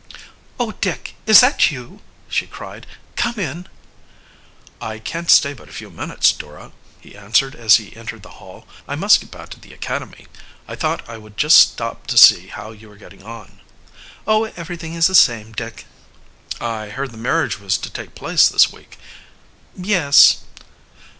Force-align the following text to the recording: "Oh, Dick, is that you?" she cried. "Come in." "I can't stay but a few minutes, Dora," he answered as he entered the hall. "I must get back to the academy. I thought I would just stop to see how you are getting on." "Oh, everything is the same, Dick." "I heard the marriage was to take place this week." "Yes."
"Oh, 0.59 0.71
Dick, 0.81 1.13
is 1.27 1.41
that 1.41 1.69
you?" 1.69 2.01
she 2.27 2.47
cried. 2.47 2.87
"Come 3.15 3.37
in." 3.37 3.67
"I 4.81 4.97
can't 4.97 5.29
stay 5.29 5.53
but 5.53 5.69
a 5.69 5.73
few 5.73 5.91
minutes, 5.91 6.31
Dora," 6.31 6.71
he 6.99 7.15
answered 7.15 7.53
as 7.53 7.75
he 7.75 7.95
entered 7.95 8.23
the 8.23 8.37
hall. 8.41 8.65
"I 8.87 8.95
must 8.95 9.21
get 9.21 9.29
back 9.29 9.49
to 9.49 9.59
the 9.59 9.73
academy. 9.73 10.25
I 10.67 10.75
thought 10.75 11.07
I 11.07 11.19
would 11.19 11.37
just 11.37 11.57
stop 11.57 12.07
to 12.07 12.17
see 12.17 12.47
how 12.47 12.71
you 12.71 12.91
are 12.91 12.97
getting 12.97 13.21
on." 13.21 13.59
"Oh, 14.25 14.45
everything 14.45 14.95
is 14.95 15.05
the 15.05 15.13
same, 15.13 15.51
Dick." 15.51 15.85
"I 16.59 16.89
heard 16.89 17.11
the 17.11 17.17
marriage 17.17 17.59
was 17.59 17.77
to 17.77 17.91
take 17.91 18.15
place 18.15 18.49
this 18.49 18.71
week." 18.71 18.97
"Yes." 19.77 20.39